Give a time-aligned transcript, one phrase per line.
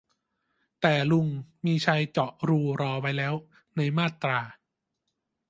[0.81, 1.27] แต่ลุง
[1.65, 3.33] มีชัย เจาะรูรอไว้แล้ว
[3.75, 4.39] ในมาตรา